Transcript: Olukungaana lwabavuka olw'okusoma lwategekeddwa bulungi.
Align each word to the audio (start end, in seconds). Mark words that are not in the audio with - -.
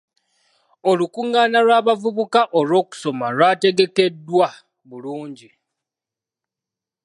Olukungaana 0.89 1.59
lwabavuka 1.67 2.41
olw'okusoma 2.59 3.27
lwategekeddwa 3.35 4.47
bulungi. 4.87 5.49